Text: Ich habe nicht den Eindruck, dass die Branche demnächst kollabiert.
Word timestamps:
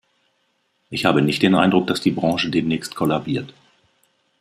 Ich 0.89 1.05
habe 1.05 1.21
nicht 1.21 1.43
den 1.43 1.53
Eindruck, 1.53 1.85
dass 1.85 2.01
die 2.01 2.09
Branche 2.09 2.49
demnächst 2.49 2.95
kollabiert. 2.95 3.53